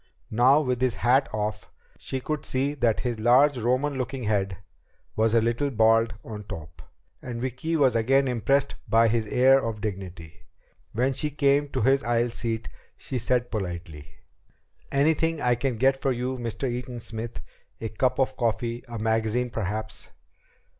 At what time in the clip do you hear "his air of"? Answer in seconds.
9.09-9.79